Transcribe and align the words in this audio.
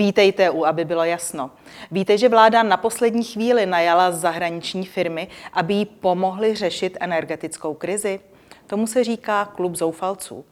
Vítejte 0.00 0.50
u, 0.50 0.64
aby 0.64 0.84
bylo 0.84 1.04
jasno. 1.04 1.50
Víte, 1.90 2.18
že 2.18 2.28
vláda 2.28 2.62
na 2.62 2.76
poslední 2.76 3.24
chvíli 3.24 3.66
najala 3.66 4.12
zahraniční 4.12 4.86
firmy, 4.86 5.28
aby 5.52 5.74
jí 5.74 5.84
pomohly 5.84 6.54
řešit 6.54 6.96
energetickou 7.00 7.74
krizi? 7.74 8.20
Tomu 8.66 8.86
se 8.86 9.04
říká 9.04 9.44
klub 9.44 9.76
zoufalců. 9.76 10.44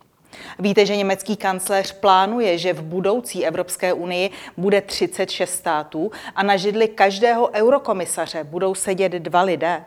Víte, 0.59 0.87
že 0.87 0.97
německý 0.97 1.37
kancléř 1.37 1.93
plánuje, 1.93 2.59
že 2.59 2.73
v 2.73 2.83
budoucí 2.83 3.47
Evropské 3.47 3.93
unii 3.93 4.31
bude 4.57 4.81
36 4.81 5.55
států 5.55 6.11
a 6.35 6.43
na 6.43 6.57
židli 6.57 6.89
každého 6.89 7.51
eurokomisaře 7.53 8.45
budou 8.45 8.75
sedět 8.75 9.13
dva 9.13 9.43
lidé? 9.43 9.85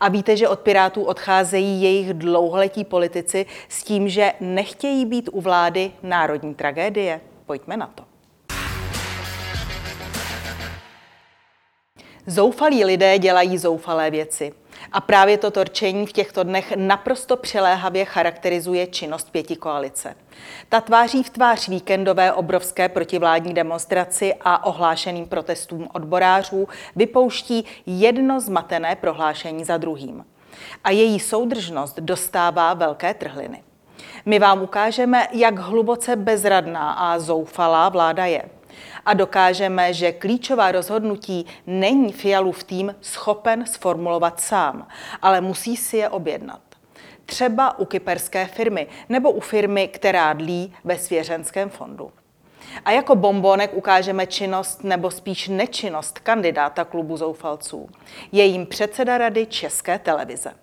A 0.00 0.08
víte, 0.08 0.36
že 0.36 0.48
od 0.48 0.60
Pirátů 0.60 1.02
odcházejí 1.02 1.82
jejich 1.82 2.14
dlouholetí 2.14 2.84
politici 2.84 3.46
s 3.68 3.84
tím, 3.84 4.08
že 4.08 4.32
nechtějí 4.40 5.06
být 5.06 5.28
u 5.32 5.40
vlády 5.40 5.92
národní 6.02 6.54
tragédie? 6.54 7.20
Pojďme 7.46 7.76
na 7.76 7.86
to. 7.86 8.09
Zoufalí 12.26 12.84
lidé 12.84 13.18
dělají 13.18 13.58
zoufalé 13.58 14.10
věci. 14.10 14.52
A 14.92 15.00
právě 15.00 15.38
to 15.38 15.50
torčení 15.50 16.06
v 16.06 16.12
těchto 16.12 16.42
dnech 16.42 16.72
naprosto 16.76 17.36
přiléhavě 17.36 18.04
charakterizuje 18.04 18.86
činnost 18.86 19.30
pěti 19.30 19.56
koalice. 19.56 20.14
Ta 20.68 20.80
tváří 20.80 21.22
v 21.22 21.30
tvář 21.30 21.68
víkendové 21.68 22.32
obrovské 22.32 22.88
protivládní 22.88 23.54
demonstraci 23.54 24.34
a 24.40 24.66
ohlášeným 24.66 25.26
protestům 25.26 25.88
odborářů 25.92 26.68
vypouští 26.96 27.64
jedno 27.86 28.40
zmatené 28.40 28.96
prohlášení 28.96 29.64
za 29.64 29.76
druhým. 29.76 30.24
A 30.84 30.90
její 30.90 31.20
soudržnost 31.20 31.98
dostává 32.00 32.74
velké 32.74 33.14
trhliny. 33.14 33.62
My 34.26 34.38
vám 34.38 34.62
ukážeme, 34.62 35.28
jak 35.32 35.58
hluboce 35.58 36.16
bezradná 36.16 36.92
a 36.92 37.18
zoufalá 37.18 37.88
vláda 37.88 38.26
je 38.26 38.42
a 39.06 39.14
dokážeme, 39.14 39.94
že 39.94 40.12
klíčová 40.12 40.72
rozhodnutí 40.72 41.46
není 41.66 42.12
Fialův 42.12 42.64
tým 42.64 42.94
schopen 43.00 43.66
sformulovat 43.66 44.40
sám, 44.40 44.88
ale 45.22 45.40
musí 45.40 45.76
si 45.76 45.96
je 45.96 46.08
objednat. 46.08 46.60
Třeba 47.26 47.78
u 47.78 47.84
kyperské 47.84 48.46
firmy 48.46 48.86
nebo 49.08 49.30
u 49.30 49.40
firmy, 49.40 49.88
která 49.88 50.32
dlí 50.32 50.74
ve 50.84 50.98
svěřenském 50.98 51.70
fondu. 51.70 52.12
A 52.84 52.90
jako 52.90 53.16
bombonek 53.16 53.74
ukážeme 53.74 54.26
činnost 54.26 54.84
nebo 54.84 55.10
spíš 55.10 55.48
nečinnost 55.48 56.18
kandidáta 56.18 56.84
klubu 56.84 57.16
zoufalců. 57.16 57.88
Je 58.32 58.44
jim 58.44 58.66
předseda 58.66 59.18
rady 59.18 59.46
České 59.46 59.98
televize. 59.98 60.54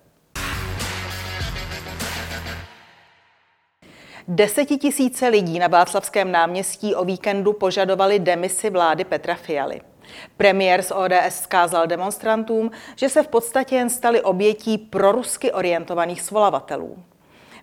Desetitisíce 4.30 5.28
lidí 5.28 5.58
na 5.58 5.66
Václavském 5.66 6.32
náměstí 6.32 6.94
o 6.94 7.04
víkendu 7.04 7.52
požadovali 7.52 8.18
demisi 8.18 8.70
vlády 8.70 9.04
Petra 9.04 9.34
Fialy. 9.34 9.80
Premiér 10.36 10.82
z 10.82 10.90
ODS 10.90 11.40
skázal 11.42 11.86
demonstrantům, 11.86 12.70
že 12.96 13.08
se 13.08 13.22
v 13.22 13.28
podstatě 13.28 13.76
jen 13.76 13.90
stali 13.90 14.22
obětí 14.22 14.78
prorusky 14.78 15.52
orientovaných 15.52 16.22
svolavatelů. 16.22 16.98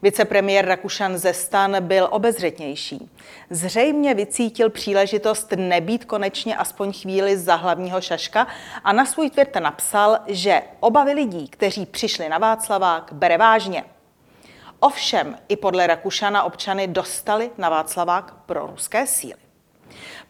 Vicepremiér 0.02 0.66
Rakušan 0.66 1.18
ze 1.18 1.34
stan 1.34 1.76
byl 1.80 2.08
obezřetnější. 2.12 3.10
Zřejmě 3.50 4.14
vycítil 4.14 4.70
příležitost 4.70 5.54
nebýt 5.56 6.06
konečně 6.06 6.58
aspoň 6.58 6.94
chvíli 6.94 7.38
za 7.38 7.56
hlavního 7.56 8.02
šaška 8.02 8.48
a 8.84 8.94
na 8.94 9.06
svůj 9.06 9.30
Twitter 9.30 9.62
napsal, 9.62 10.18
že 10.28 10.62
obavy 10.80 11.14
lidí, 11.14 11.48
kteří 11.48 11.86
přišli 11.86 12.30
na 12.30 12.38
Václavák, 12.38 13.14
bere 13.14 13.38
vážně. 13.38 13.84
Ovšem, 14.80 15.38
i 15.47 15.56
podle 15.56 15.88
Rakušana 15.88 16.44
občany 16.44 16.88
dostali 16.88 17.52
na 17.58 17.69
Václavák 17.69 18.34
pro 18.46 18.68
ruské 18.68 19.08
síly. 19.08 19.46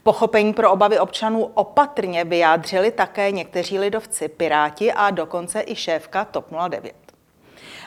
Pochopení 0.04 0.54
pro 0.54 0.72
obavy 0.72 1.00
občanů 1.00 1.44
opatrně 1.44 2.24
vyjádřili 2.24 2.92
také 2.92 3.32
někteří 3.32 3.80
lidovci, 3.80 4.28
piráti 4.28 4.94
a 4.94 5.10
dokonce 5.12 5.64
i 5.68 5.76
šéfka 5.76 6.26
TOP 6.26 6.46
09. 6.70 6.96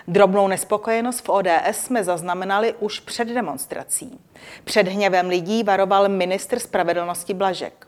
Drobnou 0.08 0.48
nespokojenost 0.48 1.20
v 1.20 1.28
ODS 1.28 1.72
jsme 1.72 2.04
zaznamenali 2.04 2.74
už 2.80 3.00
před 3.00 3.28
demonstrací. 3.28 4.20
Před 4.64 4.88
hněvem 4.88 5.28
lidí 5.28 5.62
varoval 5.62 6.08
ministr 6.08 6.58
spravedlnosti 6.58 7.34
Blažek. 7.34 7.86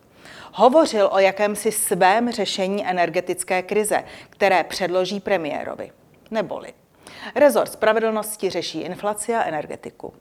Hovořil 0.52 1.08
o 1.12 1.18
jakémsi 1.18 1.72
svém 1.72 2.32
řešení 2.32 2.86
energetické 2.86 3.62
krize, 3.62 4.04
které 4.30 4.64
předloží 4.64 5.20
premiérovi. 5.20 5.92
Neboli 6.30 6.72
Rezort 7.34 7.72
spravedlnosti 7.72 8.50
řeší 8.50 8.80
inflaci 8.80 9.34
a 9.34 9.42
energetiku. 9.42 10.12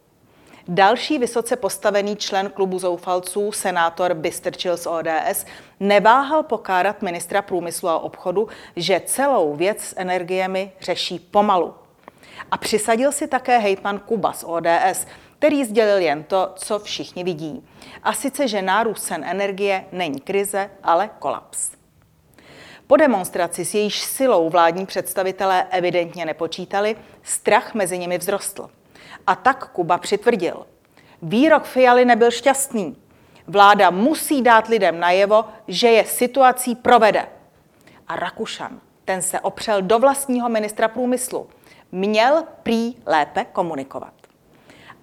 Další 0.68 1.18
vysoce 1.18 1.56
postavený 1.56 2.16
člen 2.16 2.50
klubu 2.50 2.80
zoufalců, 2.80 3.52
senátor 3.52 4.14
Bystrčil 4.14 4.78
z 4.78 4.88
ODS, 4.88 5.46
neváhal 5.80 6.44
pokárat 6.44 7.02
ministra 7.02 7.42
průmyslu 7.42 7.90
a 7.90 8.00
obchodu, 8.00 8.48
že 8.76 9.02
celou 9.06 9.56
věc 9.56 9.82
s 9.82 9.94
energiemi 9.98 10.72
řeší 10.82 11.20
pomalu. 11.20 11.74
A 12.52 12.58
přisadil 12.58 13.12
si 13.12 13.28
také 13.28 13.58
hejtman 13.58 14.00
Kuba 14.00 14.34
z 14.34 14.44
ODS, 14.48 15.08
který 15.40 15.66
sdělil 15.66 15.98
jen 15.98 16.24
to, 16.24 16.52
co 16.56 16.80
všichni 16.80 17.24
vidí. 17.24 17.68
A 18.04 18.14
sice, 18.14 18.48
že 18.48 18.62
nárůst 18.62 19.04
cen 19.04 19.24
energie 19.24 19.86
není 19.92 20.20
krize, 20.20 20.70
ale 20.84 21.10
kolaps. 21.20 21.79
Po 22.90 22.98
demonstraci 22.98 23.66
s 23.66 23.74
jejíž 23.74 24.00
silou 24.00 24.50
vládní 24.50 24.86
představitelé 24.86 25.68
evidentně 25.70 26.26
nepočítali, 26.26 26.96
strach 27.24 27.74
mezi 27.74 27.98
nimi 27.98 28.20
vzrostl. 28.20 28.70
A 29.28 29.36
tak 29.36 29.72
Kuba 29.72 29.98
přitvrdil. 29.98 30.66
Výrok 31.22 31.64
Fialy 31.64 32.06
nebyl 32.06 32.32
šťastný. 32.32 32.96
Vláda 33.48 33.90
musí 33.90 34.42
dát 34.42 34.68
lidem 34.68 35.00
najevo, 35.00 35.46
že 35.68 35.88
je 35.88 36.06
situací 36.06 36.76
provede. 36.76 37.28
A 38.08 38.16
Rakušan, 38.16 38.80
ten 39.06 39.22
se 39.22 39.40
opřel 39.40 39.82
do 39.82 40.00
vlastního 40.00 40.50
ministra 40.50 40.88
průmyslu. 40.88 41.48
Měl 41.92 42.44
prý 42.64 42.96
lépe 43.06 43.46
komunikovat. 43.46 44.19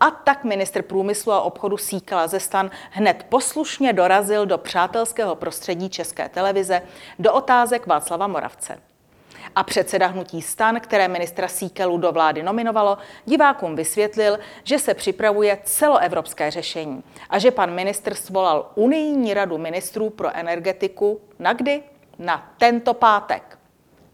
A 0.01 0.11
tak 0.11 0.45
ministr 0.45 0.83
průmyslu 0.83 1.33
a 1.33 1.41
obchodu 1.41 1.77
Síkala 1.77 2.27
ze 2.27 2.41
stan 2.41 2.71
hned 2.91 3.27
poslušně 3.29 3.93
dorazil 3.93 4.47
do 4.47 4.59
přátelského 4.59 5.34
prostředí 5.34 5.89
České 5.89 6.29
televize 6.29 6.83
do 7.19 7.33
otázek 7.33 7.87
Václava 7.87 8.27
Moravce. 8.27 8.79
A 9.55 9.62
předseda 9.62 10.07
hnutí 10.07 10.43
stan, 10.43 10.81
které 10.81 11.09
ministra 11.09 11.49
Síkelu 11.49 11.99
do 11.99 12.12
vlády 12.12 12.43
nominovalo, 12.43 12.99
divákům 13.25 13.77
vysvětlil, 13.77 14.39
že 14.65 14.79
se 14.79 14.95
připravuje 14.95 15.59
celoevropské 15.65 16.51
řešení 16.51 17.03
a 17.31 17.39
že 17.39 17.51
pan 17.51 17.75
ministr 17.75 18.15
svolal 18.15 18.71
unijní 18.75 19.34
radu 19.34 19.59
ministrů 19.59 20.11
pro 20.11 20.37
energetiku 20.37 21.21
na 21.39 21.53
kdy? 21.53 21.83
Na 22.19 22.53
tento 22.59 22.95
pátek. 22.95 23.59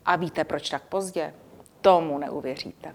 A 0.05 0.17
víte, 0.17 0.45
proč 0.45 0.71
tak 0.71 0.83
pozdě? 0.83 1.35
Tomu 1.81 2.19
neuvěříte. 2.19 2.95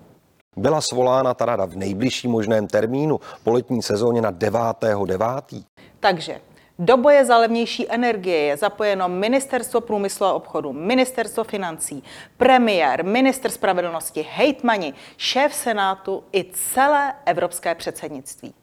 Byla 0.58 0.82
svolána 0.82 1.34
ta 1.34 1.46
rada 1.46 1.66
v 1.66 1.76
nejbližším 1.76 2.32
možném 2.32 2.68
termínu 2.68 3.20
po 3.44 3.52
letní 3.52 3.82
sezóně 3.82 4.22
na 4.22 4.32
9.9. 4.32 5.64
Takže 6.00 6.42
do 6.80 6.98
boje 6.98 7.26
za 7.26 7.38
levnější 7.38 7.92
energie 7.92 8.38
je 8.38 8.58
zapojeno 8.58 9.10
Ministerstvo 9.10 9.82
průmyslu 9.82 10.26
a 10.26 10.34
obchodu, 10.34 10.74
Ministerstvo 10.74 11.44
financí, 11.44 12.04
premiér, 12.38 13.06
minister 13.06 13.52
spravedlnosti, 13.52 14.26
hejtmani, 14.32 14.94
šéf 15.18 15.54
Senátu 15.54 16.24
i 16.34 16.46
celé 16.54 17.14
evropské 17.26 17.76
předsednictví. 17.76 18.54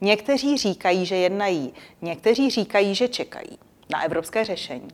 Někteří 0.00 0.58
říkají, 0.58 1.06
že 1.06 1.16
jednají, 1.16 1.74
někteří 2.02 2.50
říkají, 2.50 2.94
že 2.94 3.08
čekají 3.08 3.58
na 3.90 4.02
evropské 4.02 4.44
řešení. 4.44 4.88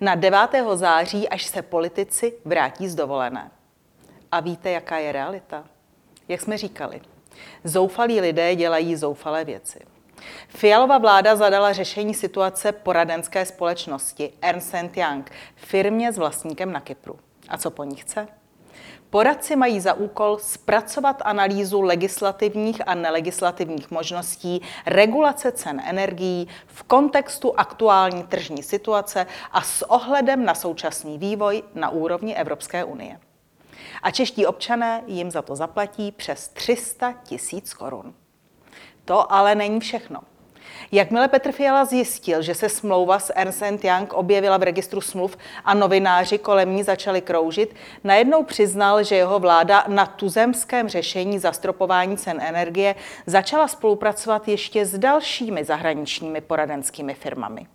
Na 0.00 0.14
9. 0.14 0.38
září, 0.74 1.28
až 1.28 1.46
se 1.46 1.62
politici 1.62 2.32
vrátí 2.44 2.88
z 2.88 2.94
dovolené. 2.94 3.50
A 4.32 4.40
víte, 4.40 4.70
jaká 4.70 4.98
je 4.98 5.12
realita? 5.12 5.64
Jak 6.30 6.40
jsme 6.40 6.58
říkali, 6.58 7.00
zoufalí 7.64 8.20
lidé 8.20 8.54
dělají 8.54 8.96
zoufalé 8.96 9.44
věci. 9.44 9.80
Fialová 10.48 10.98
vláda 10.98 11.36
zadala 11.36 11.72
řešení 11.72 12.14
situace 12.14 12.72
poradenské 12.72 13.44
společnosti 13.44 14.32
Ernst 14.42 14.74
Young, 14.96 15.30
firmě 15.56 16.12
s 16.12 16.18
vlastníkem 16.18 16.72
na 16.72 16.80
Kypru. 16.80 17.18
A 17.48 17.58
co 17.58 17.70
po 17.70 17.84
ní 17.84 17.96
chce? 17.96 18.28
Poradci 19.10 19.56
mají 19.56 19.80
za 19.80 19.94
úkol 19.94 20.38
zpracovat 20.38 21.22
analýzu 21.24 21.80
legislativních 21.80 22.88
a 22.88 22.94
nelegislativních 22.94 23.90
možností 23.90 24.62
regulace 24.86 25.52
cen 25.52 25.82
energií 25.86 26.48
v 26.66 26.82
kontextu 26.82 27.60
aktuální 27.60 28.22
tržní 28.22 28.62
situace 28.62 29.26
a 29.52 29.62
s 29.62 29.90
ohledem 29.90 30.44
na 30.44 30.54
současný 30.54 31.18
vývoj 31.18 31.62
na 31.74 31.90
úrovni 31.90 32.36
Evropské 32.36 32.84
unie 32.84 33.18
a 34.02 34.10
čeští 34.10 34.46
občané 34.46 35.02
jim 35.06 35.30
za 35.30 35.42
to 35.42 35.56
zaplatí 35.56 36.12
přes 36.12 36.48
300 36.48 37.14
tisíc 37.24 37.74
korun. 37.74 38.14
To 39.04 39.32
ale 39.32 39.54
není 39.54 39.80
všechno. 39.80 40.20
Jakmile 40.92 41.28
Petr 41.28 41.52
Fiala 41.52 41.84
zjistil, 41.84 42.42
že 42.42 42.54
se 42.54 42.68
smlouva 42.68 43.18
s 43.18 43.32
Ernst 43.36 43.84
Young 43.84 44.12
objevila 44.12 44.56
v 44.56 44.62
registru 44.62 45.00
smluv 45.00 45.36
a 45.64 45.74
novináři 45.74 46.38
kolem 46.38 46.76
ní 46.76 46.82
začali 46.82 47.20
kroužit, 47.20 47.74
najednou 48.04 48.42
přiznal, 48.42 49.02
že 49.02 49.16
jeho 49.16 49.38
vláda 49.38 49.84
na 49.88 50.06
tuzemském 50.06 50.88
řešení 50.88 51.38
zastropování 51.38 52.16
cen 52.16 52.40
energie 52.40 52.94
začala 53.26 53.68
spolupracovat 53.68 54.48
ještě 54.48 54.86
s 54.86 54.98
dalšími 54.98 55.64
zahraničními 55.64 56.40
poradenskými 56.40 57.14
firmami. 57.14 57.66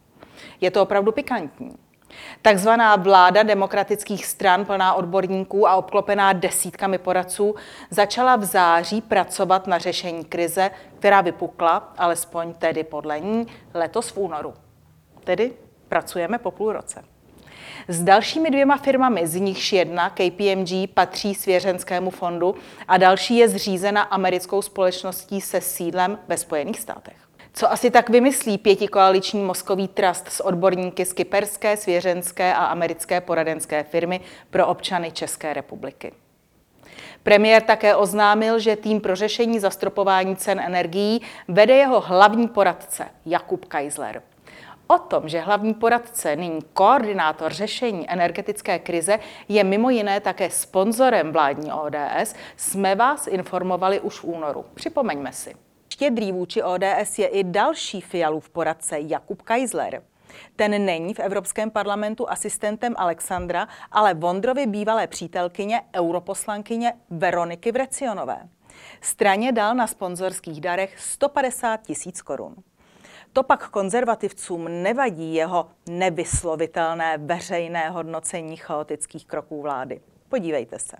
Je 0.61 0.71
to 0.71 0.81
opravdu 0.81 1.11
pikantní. 1.11 1.84
Takzvaná 2.41 2.95
vláda 2.95 3.43
demokratických 3.43 4.25
stran 4.25 4.65
plná 4.65 4.93
odborníků 4.93 5.67
a 5.67 5.75
obklopená 5.75 6.33
desítkami 6.33 6.97
poradců 6.97 7.55
začala 7.89 8.35
v 8.35 8.43
září 8.43 9.01
pracovat 9.01 9.67
na 9.67 9.77
řešení 9.77 10.25
krize, 10.25 10.71
která 10.99 11.21
vypukla, 11.21 11.93
alespoň 11.97 12.53
tedy 12.53 12.83
podle 12.83 13.19
ní, 13.19 13.47
letos 13.73 14.09
v 14.09 14.17
únoru. 14.17 14.53
Tedy 15.23 15.53
pracujeme 15.89 16.37
po 16.37 16.51
půl 16.51 16.73
roce. 16.73 17.03
S 17.87 18.03
dalšími 18.03 18.51
dvěma 18.51 18.77
firmami, 18.77 19.27
z 19.27 19.35
nichž 19.35 19.73
jedna, 19.73 20.09
KPMG, 20.09 20.89
patří 20.93 21.35
svěřenskému 21.35 22.09
fondu 22.09 22.55
a 22.87 22.97
další 22.97 23.37
je 23.37 23.49
zřízena 23.49 24.01
americkou 24.01 24.61
společností 24.61 25.41
se 25.41 25.61
sídlem 25.61 26.19
ve 26.27 26.37
Spojených 26.37 26.79
státech. 26.79 27.24
Co 27.57 27.71
asi 27.71 27.91
tak 27.91 28.09
vymyslí 28.09 28.57
pětikoaliční 28.57 29.43
mozkový 29.43 29.87
trust 29.87 30.27
s 30.27 30.45
odborníky 30.45 31.05
z 31.05 31.13
kyperské, 31.13 31.77
svěřenské 31.77 32.53
a 32.53 32.65
americké 32.65 33.21
poradenské 33.21 33.83
firmy 33.83 34.21
pro 34.49 34.67
občany 34.67 35.11
České 35.11 35.53
republiky? 35.53 36.11
Premiér 37.23 37.61
také 37.61 37.95
oznámil, 37.95 38.59
že 38.59 38.75
tým 38.75 39.01
pro 39.01 39.15
řešení 39.15 39.59
zastropování 39.59 40.35
cen 40.35 40.59
energií 40.59 41.21
vede 41.47 41.75
jeho 41.75 41.99
hlavní 41.99 42.47
poradce 42.47 43.05
Jakub 43.25 43.65
Kaisler. 43.65 44.21
O 44.87 44.97
tom, 44.97 45.29
že 45.29 45.39
hlavní 45.39 45.73
poradce, 45.73 46.35
nyní 46.35 46.59
koordinátor 46.73 47.53
řešení 47.53 48.11
energetické 48.11 48.79
krize, 48.79 49.19
je 49.49 49.63
mimo 49.63 49.89
jiné 49.89 50.19
také 50.19 50.49
sponzorem 50.49 51.31
vládní 51.31 51.71
ODS, 51.71 52.35
jsme 52.57 52.95
vás 52.95 53.27
informovali 53.27 53.99
už 53.99 54.19
v 54.19 54.23
únoru. 54.23 54.65
Připomeňme 54.73 55.31
si. 55.33 55.64
Štědrý 55.95 56.31
vůči 56.31 56.63
ODS 56.63 57.19
je 57.19 57.27
i 57.27 57.43
další 57.43 58.01
Fialův 58.01 58.49
poradce 58.49 58.99
Jakub 58.99 59.41
Kaisler. 59.41 60.03
Ten 60.55 60.85
není 60.85 61.13
v 61.13 61.19
Evropském 61.19 61.71
parlamentu 61.71 62.29
asistentem 62.29 62.93
Alexandra, 62.97 63.67
ale 63.91 64.13
Vondrovy 64.13 64.65
bývalé 64.65 65.07
přítelkyně, 65.07 65.81
europoslankyně 65.95 66.93
Veroniky 67.09 67.71
Vrecionové. 67.71 68.49
Straně 69.01 69.51
dal 69.51 69.75
na 69.75 69.87
sponzorských 69.87 70.61
darech 70.61 70.99
150 70.99 71.77
tisíc 71.77 72.21
korun. 72.21 72.55
To 73.33 73.43
pak 73.43 73.69
konzervativcům 73.69 74.83
nevadí 74.83 75.35
jeho 75.35 75.67
nevyslovitelné 75.89 77.17
veřejné 77.17 77.89
hodnocení 77.89 78.57
chaotických 78.57 79.25
kroků 79.25 79.61
vlády. 79.61 80.01
Podívejte 80.29 80.79
se 80.79 80.97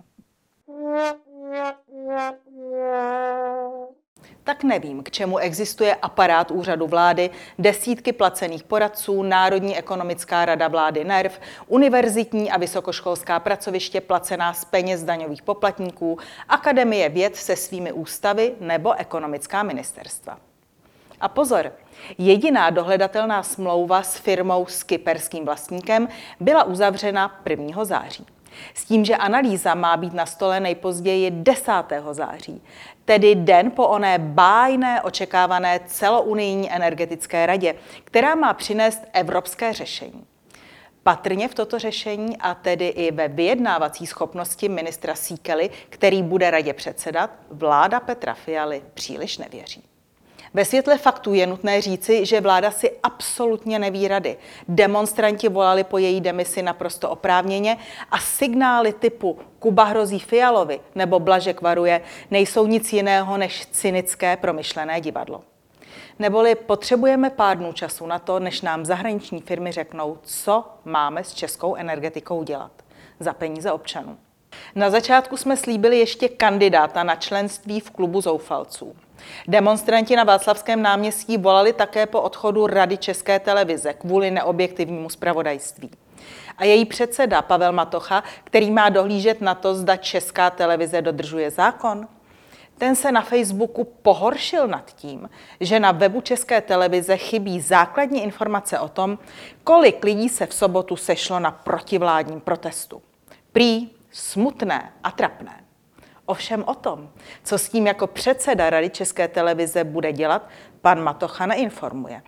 tak 4.46 4.64
nevím, 4.64 5.02
k 5.02 5.10
čemu 5.10 5.38
existuje 5.38 5.94
aparát 5.94 6.50
úřadu 6.50 6.86
vlády, 6.86 7.30
desítky 7.58 8.12
placených 8.12 8.62
poradců, 8.62 9.22
Národní 9.22 9.76
ekonomická 9.76 10.44
rada 10.44 10.68
vlády 10.68 11.04
NERV, 11.04 11.40
univerzitní 11.66 12.50
a 12.50 12.58
vysokoškolská 12.58 13.40
pracoviště 13.40 14.00
placená 14.00 14.54
z 14.54 14.64
peněz 14.64 15.02
daňových 15.02 15.42
poplatníků, 15.42 16.18
Akademie 16.48 17.08
věd 17.08 17.36
se 17.36 17.56
svými 17.56 17.92
ústavy 17.92 18.52
nebo 18.60 18.94
ekonomická 18.94 19.62
ministerstva. 19.62 20.38
A 21.20 21.28
pozor, 21.28 21.72
jediná 22.18 22.70
dohledatelná 22.70 23.42
smlouva 23.42 24.02
s 24.02 24.18
firmou 24.18 24.66
s 24.66 24.82
kyperským 24.82 25.44
vlastníkem 25.44 26.08
byla 26.40 26.64
uzavřena 26.64 27.40
1. 27.48 27.84
září. 27.84 28.26
S 28.74 28.84
tím, 28.84 29.04
že 29.04 29.16
analýza 29.16 29.74
má 29.74 29.96
být 29.96 30.12
na 30.12 30.26
stole 30.26 30.60
nejpozději 30.60 31.30
10. 31.30 31.72
září, 32.10 32.62
tedy 33.04 33.34
den 33.34 33.70
po 33.70 33.88
oné 33.88 34.18
bájné 34.18 35.02
očekávané 35.02 35.80
celounijní 35.86 36.72
energetické 36.72 37.46
radě, 37.46 37.74
která 38.04 38.34
má 38.34 38.54
přinést 38.54 39.02
evropské 39.12 39.72
řešení. 39.72 40.26
Patrně 41.02 41.48
v 41.48 41.54
toto 41.54 41.78
řešení 41.78 42.36
a 42.36 42.54
tedy 42.54 42.86
i 42.86 43.12
ve 43.12 43.28
vyjednávací 43.28 44.06
schopnosti 44.06 44.68
ministra 44.68 45.14
Síkely, 45.14 45.70
který 45.88 46.22
bude 46.22 46.50
radě 46.50 46.72
předsedat, 46.72 47.30
vláda 47.50 48.00
Petra 48.00 48.34
Fialy 48.34 48.82
příliš 48.94 49.38
nevěří. 49.38 49.84
Ve 50.56 50.64
světle 50.64 50.98
faktů 50.98 51.34
je 51.34 51.46
nutné 51.46 51.80
říci, 51.80 52.26
že 52.26 52.40
vláda 52.40 52.70
si 52.70 52.90
absolutně 53.02 53.78
neví 53.78 54.08
rady. 54.08 54.36
Demonstranti 54.68 55.48
volali 55.48 55.84
po 55.84 55.98
její 55.98 56.20
demisi 56.20 56.62
naprosto 56.62 57.10
oprávněně 57.10 57.76
a 58.10 58.18
signály 58.18 58.92
typu 58.92 59.38
Kuba 59.58 59.84
hrozí 59.84 60.18
Fialovi 60.18 60.80
nebo 60.94 61.20
Blažek 61.20 61.60
varuje 61.60 62.00
nejsou 62.30 62.66
nic 62.66 62.92
jiného 62.92 63.36
než 63.36 63.66
cynické 63.66 64.36
promyšlené 64.36 65.00
divadlo. 65.00 65.42
Neboli 66.18 66.54
potřebujeme 66.54 67.30
pár 67.30 67.58
dnů 67.58 67.72
času 67.72 68.06
na 68.06 68.18
to, 68.18 68.40
než 68.40 68.62
nám 68.62 68.84
zahraniční 68.84 69.40
firmy 69.40 69.72
řeknou, 69.72 70.18
co 70.22 70.64
máme 70.84 71.24
s 71.24 71.34
českou 71.34 71.74
energetikou 71.74 72.42
dělat 72.42 72.72
za 73.20 73.32
peníze 73.32 73.72
občanů. 73.72 74.18
Na 74.74 74.90
začátku 74.90 75.36
jsme 75.36 75.56
slíbili 75.56 75.98
ještě 75.98 76.28
kandidáta 76.28 77.02
na 77.02 77.14
členství 77.14 77.80
v 77.80 77.90
klubu 77.90 78.20
zoufalců. 78.20 78.96
Demonstranti 79.48 80.16
na 80.16 80.24
Václavském 80.24 80.82
náměstí 80.82 81.36
volali 81.38 81.72
také 81.72 82.06
po 82.06 82.20
odchodu 82.20 82.66
Rady 82.66 82.96
České 82.96 83.38
televize 83.38 83.92
kvůli 83.92 84.30
neobjektivnímu 84.30 85.10
zpravodajství. 85.10 85.90
A 86.58 86.64
její 86.64 86.84
předseda 86.84 87.42
Pavel 87.42 87.72
Matocha, 87.72 88.22
který 88.44 88.70
má 88.70 88.88
dohlížet 88.88 89.40
na 89.40 89.54
to, 89.54 89.74
zda 89.74 89.96
Česká 89.96 90.50
televize 90.50 91.02
dodržuje 91.02 91.50
zákon, 91.50 92.08
ten 92.78 92.96
se 92.96 93.12
na 93.12 93.22
Facebooku 93.22 93.84
pohoršil 93.84 94.68
nad 94.68 94.94
tím, 94.94 95.30
že 95.60 95.80
na 95.80 95.92
webu 95.92 96.20
České 96.20 96.60
televize 96.60 97.16
chybí 97.16 97.60
základní 97.60 98.22
informace 98.22 98.78
o 98.78 98.88
tom, 98.88 99.18
kolik 99.64 100.04
lidí 100.04 100.28
se 100.28 100.46
v 100.46 100.54
sobotu 100.54 100.96
sešlo 100.96 101.40
na 101.40 101.50
protivládním 101.50 102.40
protestu. 102.40 103.02
Prý 103.52 103.90
smutné 104.10 104.92
a 105.04 105.10
trapné. 105.10 105.65
Ovšem 106.26 106.64
o 106.66 106.74
tom, 106.74 107.10
co 107.44 107.58
s 107.58 107.68
tím 107.68 107.86
jako 107.86 108.06
předseda 108.06 108.70
Rady 108.70 108.90
České 108.90 109.28
televize 109.28 109.84
bude 109.84 110.12
dělat, 110.12 110.48
pan 110.80 111.02
Matocha 111.02 111.46
neinformuje. 111.46 112.22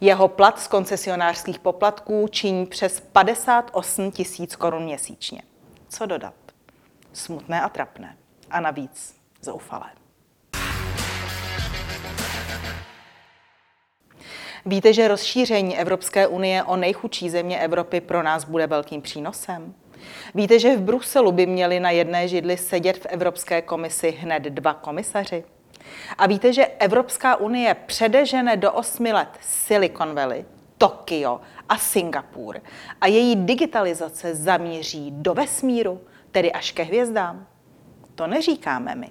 Jeho 0.00 0.28
plat 0.28 0.60
z 0.60 0.68
koncesionářských 0.68 1.58
poplatků 1.58 2.28
činí 2.30 2.66
přes 2.66 3.00
58 3.00 4.10
tisíc 4.10 4.56
korun 4.56 4.82
měsíčně. 4.82 5.42
Co 5.88 6.06
dodat? 6.06 6.34
Smutné 7.12 7.62
a 7.62 7.68
trapné. 7.68 8.16
A 8.50 8.60
navíc 8.60 9.16
zoufalé. 9.42 9.90
Víte, 14.66 14.92
že 14.92 15.08
rozšíření 15.08 15.78
Evropské 15.78 16.26
unie 16.26 16.64
o 16.64 16.76
nejchudší 16.76 17.30
země 17.30 17.60
Evropy 17.60 18.00
pro 18.00 18.22
nás 18.22 18.44
bude 18.44 18.66
velkým 18.66 19.02
přínosem? 19.02 19.74
Víte, 20.34 20.58
že 20.58 20.76
v 20.76 20.80
Bruselu 20.80 21.32
by 21.32 21.46
měli 21.46 21.80
na 21.80 21.90
jedné 21.90 22.28
židli 22.28 22.56
sedět 22.56 22.98
v 22.98 23.06
Evropské 23.06 23.62
komisi 23.62 24.10
hned 24.10 24.42
dva 24.42 24.74
komisaři? 24.74 25.44
A 26.18 26.26
víte, 26.26 26.52
že 26.52 26.66
Evropská 26.66 27.36
unie 27.36 27.76
předežene 27.86 28.56
do 28.56 28.72
osmi 28.72 29.12
let 29.12 29.28
Silicon 29.40 30.14
Valley, 30.14 30.44
Tokio 30.78 31.40
a 31.68 31.78
Singapur 31.78 32.60
a 33.00 33.06
její 33.06 33.36
digitalizace 33.36 34.34
zamíří 34.34 35.10
do 35.10 35.34
vesmíru, 35.34 36.00
tedy 36.30 36.52
až 36.52 36.72
ke 36.72 36.82
hvězdám? 36.82 37.46
To 38.14 38.26
neříkáme 38.26 38.94
my, 38.94 39.10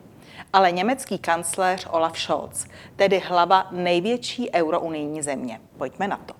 ale 0.54 0.72
německý 0.72 1.20
kancléř 1.20 1.88
Olaf 1.90 2.20
Scholz, 2.20 2.68
tedy 2.96 3.20
hlava 3.20 3.68
největší 3.72 4.54
eurounijní 4.54 5.22
země. 5.22 5.62
Pojďme 5.78 6.08
na 6.08 6.18
to. 6.18 6.34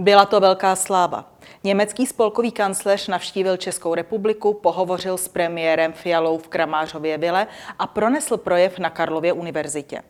Byla 0.00 0.26
to 0.26 0.40
velká 0.40 0.76
sláva. 0.76 1.32
Německý 1.64 2.06
spolkový 2.06 2.52
kancléř 2.52 3.08
navštívil 3.08 3.56
Českou 3.56 3.94
republiku, 3.94 4.54
pohovořil 4.54 5.18
s 5.18 5.28
premiérem 5.28 5.92
Fialou 5.92 6.38
v 6.38 6.48
Kramářově 6.48 7.18
vile 7.18 7.46
a 7.78 7.86
pronesl 7.86 8.36
projev 8.36 8.78
na 8.78 8.90
Karlově 8.90 9.32
univerzitě. 9.32 10.02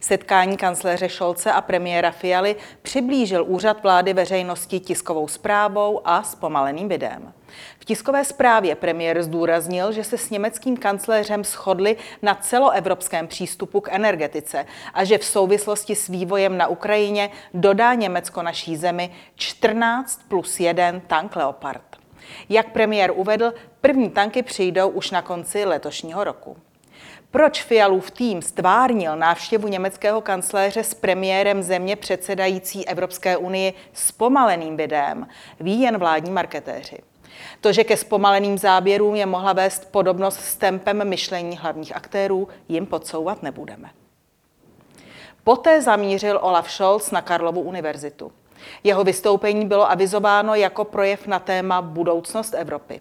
Setkání 0.00 0.56
kancléře 0.56 1.08
Šolce 1.08 1.52
a 1.52 1.60
premiéra 1.60 2.10
Fialy 2.10 2.56
přiblížil 2.82 3.44
úřad 3.48 3.82
vlády 3.82 4.12
veřejnosti 4.12 4.80
tiskovou 4.80 5.28
zprávou 5.28 6.00
a 6.04 6.22
zpomaleným 6.22 6.88
videem. 6.88 7.32
V 7.78 7.84
tiskové 7.84 8.24
zprávě 8.24 8.74
premiér 8.74 9.22
zdůraznil, 9.22 9.92
že 9.92 10.04
se 10.04 10.18
s 10.18 10.30
německým 10.30 10.76
kancléřem 10.76 11.44
shodli 11.44 11.96
na 12.22 12.34
celoevropském 12.34 13.26
přístupu 13.26 13.80
k 13.80 13.88
energetice 13.92 14.66
a 14.94 15.04
že 15.04 15.18
v 15.18 15.24
souvislosti 15.24 15.94
s 15.94 16.08
vývojem 16.08 16.58
na 16.58 16.66
Ukrajině 16.66 17.30
dodá 17.54 17.94
Německo 17.94 18.42
naší 18.42 18.76
zemi 18.76 19.10
14 19.34 20.20
plus 20.28 20.60
1 20.60 21.00
tank 21.06 21.36
Leopard. 21.36 21.82
Jak 22.48 22.72
premiér 22.72 23.12
uvedl, 23.14 23.54
první 23.80 24.10
tanky 24.10 24.42
přijdou 24.42 24.88
už 24.88 25.10
na 25.10 25.22
konci 25.22 25.64
letošního 25.64 26.24
roku. 26.24 26.56
Proč 27.30 27.62
Fialův 27.62 28.10
tým 28.10 28.42
stvárnil 28.42 29.16
návštěvu 29.16 29.68
německého 29.68 30.20
kancléře 30.20 30.84
s 30.84 30.94
premiérem 30.94 31.62
země 31.62 31.96
předsedající 31.96 32.88
Evropské 32.88 33.36
unii 33.36 33.72
s 33.92 34.12
pomaleným 34.12 34.76
videem, 34.76 35.28
ví 35.60 35.80
jen 35.80 35.98
vládní 35.98 36.30
marketéři. 36.30 36.98
To, 37.60 37.72
že 37.72 37.84
ke 37.84 37.96
zpomaleným 37.96 38.58
záběrům 38.58 39.16
je 39.16 39.26
mohla 39.26 39.52
vést 39.52 39.92
podobnost 39.92 40.40
s 40.40 40.56
tempem 40.56 41.08
myšlení 41.08 41.56
hlavních 41.56 41.96
aktérů, 41.96 42.48
jim 42.68 42.86
podsouvat 42.86 43.42
nebudeme. 43.42 43.90
Poté 45.44 45.82
zamířil 45.82 46.38
Olaf 46.42 46.70
Scholz 46.70 47.10
na 47.10 47.22
Karlovu 47.22 47.60
univerzitu. 47.60 48.32
Jeho 48.84 49.04
vystoupení 49.04 49.66
bylo 49.66 49.90
avizováno 49.90 50.54
jako 50.54 50.84
projev 50.84 51.26
na 51.26 51.38
téma 51.38 51.82
budoucnost 51.82 52.54
Evropy. 52.54 53.00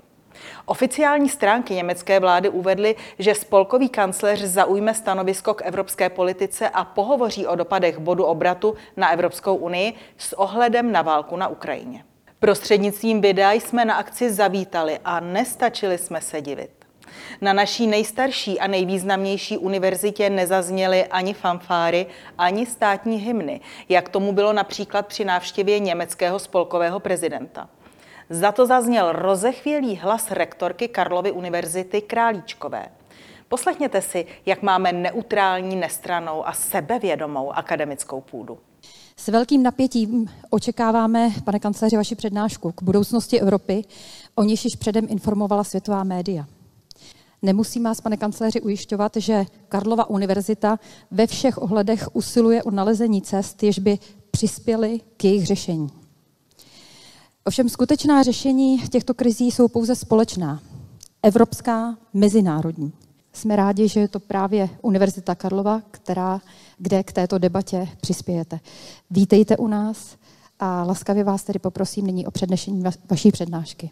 Oficiální 0.65 1.29
stránky 1.29 1.74
německé 1.74 2.19
vlády 2.19 2.50
uvedly, 2.50 2.96
že 3.19 3.36
spolkový 3.36 3.89
kancléř 3.89 4.39
zaujme 4.39 4.93
stanovisko 4.93 5.53
k 5.53 5.65
evropské 5.65 6.10
politice 6.10 6.69
a 6.69 6.86
pohovoří 6.86 7.48
o 7.48 7.55
dopadech 7.55 7.98
bodu 7.98 8.25
obratu 8.25 8.75
na 8.98 9.10
Evropskou 9.10 9.55
unii 9.55 9.93
s 10.17 10.39
ohledem 10.39 10.91
na 10.91 11.01
válku 11.01 11.36
na 11.36 11.48
Ukrajině. 11.48 12.03
Prostřednictvím 12.39 13.22
videa 13.22 13.51
jsme 13.51 13.86
na 13.86 13.96
akci 13.96 14.31
zavítali 14.31 15.00
a 15.05 15.19
nestačili 15.19 15.98
jsme 15.98 16.22
se 16.22 16.41
divit. 16.41 16.69
Na 17.41 17.53
naší 17.53 17.88
nejstarší 17.88 18.60
a 18.60 18.67
nejvýznamnější 18.67 19.58
univerzitě 19.58 20.29
nezazněly 20.29 21.05
ani 21.05 21.34
fanfáry, 21.34 22.05
ani 22.38 22.65
státní 22.65 23.17
hymny, 23.17 23.62
jak 23.89 24.10
tomu 24.10 24.31
bylo 24.31 24.53
například 24.53 25.08
při 25.08 25.25
návštěvě 25.25 25.79
německého 25.79 26.39
spolkového 26.39 27.00
prezidenta. 27.00 27.69
Za 28.29 28.51
to 28.51 28.65
zazněl 28.65 29.12
rozechvělý 29.12 29.95
hlas 29.95 30.31
rektorky 30.31 30.88
Karlovy 30.88 31.31
univerzity 31.31 32.01
Králíčkové. 32.01 32.86
Poslechněte 33.48 34.01
si, 34.01 34.25
jak 34.45 34.62
máme 34.62 34.91
neutrální, 34.91 35.75
nestranou 35.75 36.48
a 36.48 36.53
sebevědomou 36.53 37.51
akademickou 37.51 38.21
půdu. 38.21 38.57
S 39.17 39.27
velkým 39.27 39.63
napětím 39.63 40.29
očekáváme, 40.50 41.29
pane 41.43 41.59
kancléři, 41.59 41.98
vaši 41.98 42.15
přednášku 42.15 42.71
k 42.71 42.83
budoucnosti 42.83 43.39
Evropy, 43.39 43.83
o 44.36 44.43
níž 44.43 44.65
již 44.65 44.75
předem 44.75 45.05
informovala 45.09 45.63
světová 45.63 46.03
média. 46.03 46.45
Nemusím 47.41 47.83
vás, 47.83 48.01
pane 48.01 48.17
kancléři, 48.17 48.62
ujišťovat, 48.62 49.12
že 49.15 49.45
Karlova 49.69 50.09
univerzita 50.09 50.79
ve 51.12 51.27
všech 51.27 51.57
ohledech 51.57 52.15
usiluje 52.15 52.63
o 52.63 52.71
nalezení 52.71 53.21
cest, 53.21 53.63
jež 53.63 53.79
by 53.79 54.00
přispěly 54.31 55.00
k 55.17 55.24
jejich 55.24 55.45
řešení. 55.45 55.99
Ovšem 57.50 57.70
skutečná 57.70 58.24
řešení 58.24 58.79
těchto 58.89 59.13
krizí 59.13 59.51
jsou 59.51 59.68
pouze 59.68 59.96
společná. 59.96 60.62
Evropská, 61.24 61.98
mezinárodní. 62.13 62.94
Jsme 63.34 63.56
rádi, 63.56 63.88
že 63.88 64.00
je 64.00 64.08
to 64.08 64.20
právě 64.20 64.70
Univerzita 64.82 65.36
Karlova, 65.36 65.82
která, 65.91 66.41
kde 66.77 67.03
k 67.03 67.12
této 67.12 67.38
debatě 67.38 67.88
přispějete. 68.01 68.60
Vítejte 69.10 69.58
u 69.58 69.68
nás 69.68 70.18
a 70.60 70.84
laskavě 70.84 71.24
vás 71.24 71.44
tedy 71.44 71.60
poprosím 71.60 72.06
nyní 72.06 72.27
o 72.27 72.32
přednešení 72.32 72.84
vaší 73.10 73.32
přednášky. 73.32 73.91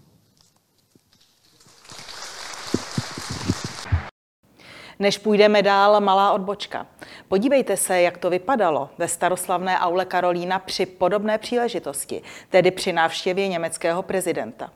Než 5.00 5.18
půjdeme 5.18 5.64
dál, 5.64 6.02
malá 6.02 6.34
odbočka. 6.34 6.88
Podívejte 7.28 7.78
se, 7.78 8.02
jak 8.02 8.18
to 8.18 8.30
vypadalo 8.30 8.90
ve 8.98 9.08
staroslavné 9.08 9.80
aule 9.80 10.06
Karolína 10.06 10.60
při 10.60 10.86
podobné 10.86 11.38
příležitosti, 11.38 12.22
tedy 12.50 12.72
při 12.72 12.94
návštěvě 12.94 13.48
německého 13.48 14.04
prezidenta. 14.04 14.72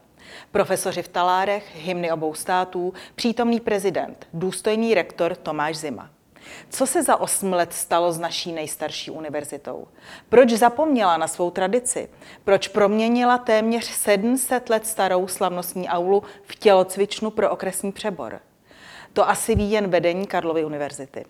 Profesoři 0.52 1.02
v 1.02 1.08
talárech, 1.08 1.76
hymny 1.76 2.12
obou 2.12 2.34
států, 2.34 2.94
přítomný 3.16 3.60
prezident, 3.60 4.28
důstojný 4.34 4.94
rektor 4.94 5.36
Tomáš 5.36 5.78
Zima. 5.78 6.10
Co 6.70 6.88
se 6.88 7.04
za 7.04 7.16
osm 7.16 7.54
let 7.54 7.74
stalo 7.74 8.12
s 8.12 8.20
naší 8.20 8.52
nejstarší 8.52 9.12
univerzitou? 9.12 9.88
Proč 10.30 10.50
zapomněla 10.50 11.18
na 11.18 11.28
svou 11.28 11.52
tradici? 11.52 12.10
Proč 12.44 12.68
proměnila 12.68 13.38
téměř 13.38 13.86
700 13.86 14.70
let 14.70 14.88
starou 14.88 15.28
slavnostní 15.28 15.90
aulu 15.90 16.24
v 16.44 16.56
tělocvičnu 16.56 17.30
pro 17.30 17.50
okresní 17.50 17.92
přebor? 17.92 18.40
To 19.14 19.30
asi 19.30 19.56
ví 19.56 19.72
jen 19.72 19.90
vedení 19.90 20.28
Karlovy 20.28 20.66
univerzity. 20.66 21.26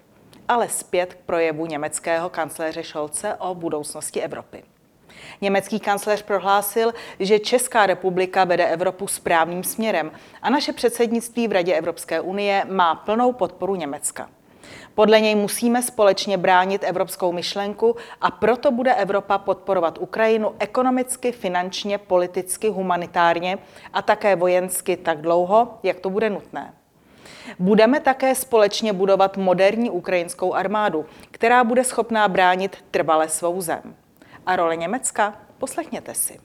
Ale 0.52 0.70
zpět 0.70 1.14
k 1.14 1.18
projevu 1.18 1.66
německého 1.66 2.30
kancléře 2.30 2.84
Scholze 2.84 3.36
o 3.36 3.56
budoucnosti 3.56 4.22
Evropy. 4.22 4.64
Německý 5.42 5.80
kancléř 5.80 6.22
prohlásil, 6.22 6.94
že 7.20 7.40
Česká 7.40 7.86
republika 7.86 8.44
vede 8.44 8.66
Evropu 8.68 9.08
správným 9.08 9.64
směrem 9.64 10.12
a 10.42 10.50
naše 10.50 10.74
předsednictví 10.74 11.48
v 11.48 11.52
Radě 11.52 11.74
Evropské 11.74 12.22
unie 12.22 12.66
má 12.70 12.96
plnou 12.96 13.34
podporu 13.34 13.76
Německa. 13.76 14.30
Podle 14.96 15.20
něj 15.22 15.36
musíme 15.36 15.84
společně 15.84 16.38
bránit 16.38 16.84
evropskou 16.84 17.32
myšlenku 17.32 17.96
a 18.22 18.32
proto 18.32 18.72
bude 18.72 18.94
Evropa 18.94 19.38
podporovat 19.38 19.98
Ukrajinu 19.98 20.56
ekonomicky, 20.60 21.32
finančně, 21.32 21.98
politicky, 21.98 22.70
humanitárně 22.70 23.58
a 23.94 24.02
také 24.02 24.36
vojensky 24.36 24.98
tak 24.98 25.22
dlouho, 25.22 25.80
jak 25.84 26.00
to 26.00 26.10
bude 26.10 26.30
nutné. 26.30 26.74
Budeme 27.60 28.00
také 28.00 28.36
společně 28.36 28.94
budovat 28.94 29.38
moderní 29.38 29.90
ukrajinskou 29.90 30.54
armádu, 30.54 31.06
která 31.32 31.64
bude 31.64 31.84
schopná 31.84 32.28
bránit 32.28 32.78
trvale 32.92 33.30
svou 33.30 33.62
zem. 33.62 33.96
A 34.46 34.56
role 34.56 34.76
Německa? 34.76 35.34
Poslechněte 35.58 36.14
si. 36.14 36.40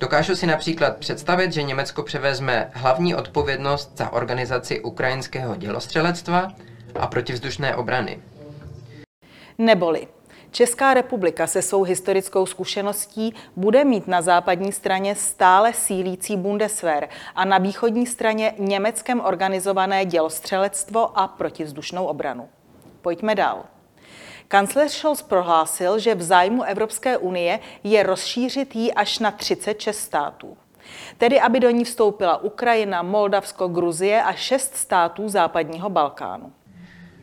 Dokážu 0.00 0.36
si 0.36 0.46
například 0.46 0.96
představit, 0.96 1.52
že 1.52 1.62
Německo 1.62 2.02
převezme 2.02 2.70
hlavní 2.74 3.14
odpovědnost 3.14 3.92
za 3.96 4.12
organizaci 4.12 4.80
ukrajinského 4.80 5.56
dělostřelectva 5.56 6.48
a 7.00 7.06
protivzdušné 7.06 7.76
obrany. 7.76 8.22
Neboli 9.58 10.08
Česká 10.52 10.94
republika 10.94 11.46
se 11.46 11.62
svou 11.62 11.82
historickou 11.82 12.46
zkušeností 12.46 13.34
bude 13.56 13.84
mít 13.84 14.08
na 14.08 14.22
západní 14.22 14.72
straně 14.72 15.14
stále 15.14 15.72
sílící 15.72 16.36
Bundeswehr 16.36 17.08
a 17.34 17.44
na 17.44 17.58
východní 17.58 18.06
straně 18.06 18.54
německém 18.58 19.20
organizované 19.20 20.04
dělostřelectvo 20.04 21.18
a 21.18 21.28
protivzdušnou 21.28 22.04
obranu. 22.04 22.48
Pojďme 23.02 23.34
dál. 23.34 23.64
Kancléř 24.48 24.92
Scholz 24.92 25.22
prohlásil, 25.22 25.98
že 25.98 26.14
v 26.14 26.22
zájmu 26.22 26.62
Evropské 26.62 27.16
unie 27.16 27.60
je 27.84 28.02
rozšířit 28.02 28.76
ji 28.76 28.92
až 28.92 29.18
na 29.18 29.30
36 29.30 29.98
států. 29.98 30.56
Tedy, 31.18 31.40
aby 31.40 31.60
do 31.60 31.70
ní 31.70 31.84
vstoupila 31.84 32.42
Ukrajina, 32.42 33.02
Moldavsko, 33.02 33.68
Gruzie 33.68 34.22
a 34.22 34.32
šest 34.32 34.76
států 34.76 35.28
západního 35.28 35.90
Balkánu. 35.90 36.52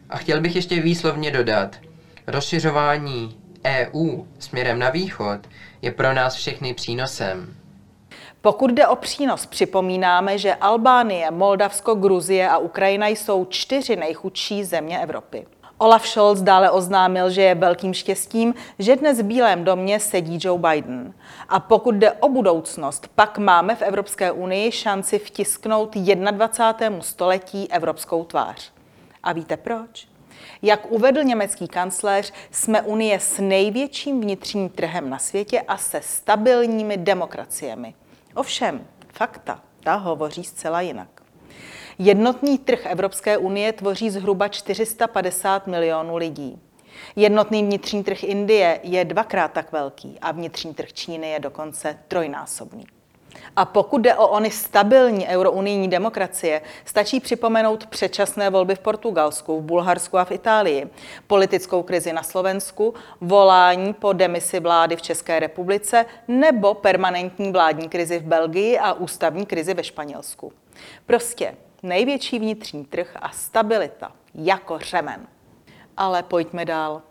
A 0.09 0.17
chtěl 0.17 0.41
bych 0.41 0.55
ještě 0.55 0.81
výslovně 0.81 1.31
dodat, 1.31 1.75
rozšiřování 2.29 3.37
EU 3.65 4.23
směrem 4.39 4.79
na 4.79 4.89
východ 4.89 5.39
je 5.81 5.91
pro 5.91 6.13
nás 6.13 6.35
všechny 6.35 6.73
přínosem. 6.73 7.55
Pokud 8.41 8.71
jde 8.71 8.87
o 8.87 8.95
přínos, 8.95 9.45
připomínáme, 9.45 10.37
že 10.37 10.55
Albánie, 10.55 11.31
Moldavsko, 11.31 11.95
Gruzie 11.95 12.49
a 12.49 12.57
Ukrajina 12.57 13.07
jsou 13.07 13.45
čtyři 13.45 13.95
nejchudší 13.95 14.63
země 14.63 14.99
Evropy. 14.99 15.45
Olaf 15.77 16.07
Scholz 16.07 16.41
dále 16.41 16.71
oznámil, 16.71 17.29
že 17.29 17.41
je 17.41 17.55
velkým 17.55 17.93
štěstím, 17.93 18.53
že 18.79 18.95
dnes 18.95 19.19
v 19.19 19.23
Bílém 19.23 19.63
domě 19.63 19.99
sedí 19.99 20.39
Joe 20.41 20.59
Biden. 20.59 21.13
A 21.49 21.59
pokud 21.59 21.95
jde 21.95 22.11
o 22.11 22.29
budoucnost, 22.29 23.07
pak 23.15 23.37
máme 23.37 23.75
v 23.75 23.81
Evropské 23.81 24.31
unii 24.31 24.71
šanci 24.71 25.19
vtisknout 25.19 25.95
21. 25.95 27.01
století 27.01 27.71
evropskou 27.71 28.23
tvář. 28.23 28.71
A 29.23 29.33
víte 29.33 29.57
proč? 29.57 30.07
Jak 30.61 30.91
uvedl 30.91 31.23
německý 31.23 31.67
kancléř, 31.67 32.33
jsme 32.51 32.81
Unie 32.81 33.19
s 33.19 33.41
největším 33.41 34.21
vnitřním 34.21 34.69
trhem 34.69 35.09
na 35.09 35.19
světě 35.19 35.61
a 35.61 35.77
se 35.77 36.01
stabilními 36.01 36.97
demokraciemi. 36.97 37.93
Ovšem, 38.35 38.87
fakta, 39.13 39.61
ta 39.83 39.95
hovoří 39.95 40.43
zcela 40.43 40.81
jinak. 40.81 41.07
Jednotný 41.99 42.57
trh 42.57 42.85
Evropské 42.85 43.37
unie 43.37 43.73
tvoří 43.73 44.09
zhruba 44.09 44.47
450 44.47 45.67
milionů 45.67 46.17
lidí. 46.17 46.61
Jednotný 47.15 47.63
vnitřní 47.63 48.03
trh 48.03 48.23
Indie 48.23 48.79
je 48.83 49.05
dvakrát 49.05 49.51
tak 49.51 49.71
velký 49.71 50.17
a 50.21 50.31
vnitřní 50.31 50.73
trh 50.73 50.93
Číny 50.93 51.29
je 51.29 51.39
dokonce 51.39 51.99
trojnásobný. 52.07 52.85
A 53.55 53.65
pokud 53.65 54.01
jde 54.01 54.15
o 54.15 54.27
ony 54.27 54.51
stabilní 54.51 55.27
eurounijní 55.27 55.87
demokracie, 55.87 56.61
stačí 56.85 57.19
připomenout 57.19 57.85
předčasné 57.85 58.49
volby 58.49 58.75
v 58.75 58.79
Portugalsku, 58.79 59.59
v 59.59 59.63
Bulharsku 59.63 60.17
a 60.17 60.25
v 60.25 60.31
Itálii, 60.31 60.89
politickou 61.27 61.83
krizi 61.83 62.13
na 62.13 62.23
Slovensku, 62.23 62.93
volání 63.21 63.93
po 63.93 64.13
demisi 64.13 64.59
vlády 64.59 64.95
v 64.95 65.01
České 65.01 65.39
republice 65.39 66.05
nebo 66.27 66.73
permanentní 66.73 67.51
vládní 67.51 67.89
krizi 67.89 68.19
v 68.19 68.23
Belgii 68.23 68.79
a 68.79 68.93
ústavní 68.93 69.45
krizi 69.45 69.73
ve 69.73 69.83
Španělsku. 69.83 70.53
Prostě 71.05 71.55
největší 71.83 72.39
vnitřní 72.39 72.85
trh 72.85 73.17
a 73.21 73.29
stabilita 73.29 74.11
jako 74.35 74.79
řemen. 74.79 75.27
Ale 75.97 76.23
pojďme 76.23 76.65
dál. 76.65 77.01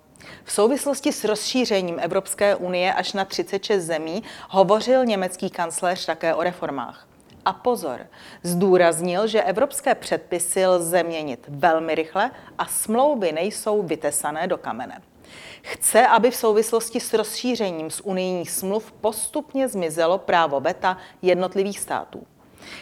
V 0.45 0.53
souvislosti 0.53 1.13
s 1.13 1.25
rozšířením 1.25 1.99
Evropské 1.99 2.57
unie 2.57 2.95
až 2.95 3.13
na 3.13 3.25
36 3.25 3.85
zemí 3.85 4.23
hovořil 4.49 5.07
německý 5.07 5.51
kancléř 5.51 6.07
také 6.07 6.35
o 6.35 6.43
reformách. 6.43 7.09
A 7.45 7.53
pozor, 7.53 8.07
zdůraznil, 8.43 9.27
že 9.27 9.43
evropské 9.43 9.95
předpisy 9.95 10.67
lze 10.67 11.03
měnit 11.03 11.47
velmi 11.49 11.95
rychle 11.95 12.31
a 12.59 12.67
smlouvy 12.67 13.33
nejsou 13.33 13.83
vytesané 13.83 14.47
do 14.47 14.59
kamene. 14.59 15.03
Chce, 15.63 16.07
aby 16.07 16.31
v 16.31 16.37
souvislosti 16.37 17.01
s 17.01 17.13
rozšířením 17.13 17.91
z 17.91 18.01
unijních 18.01 18.51
smluv 18.51 18.93
postupně 18.93 19.69
zmizelo 19.69 20.19
právo 20.19 20.61
veta 20.61 20.99
jednotlivých 21.23 21.79
států. 21.79 22.27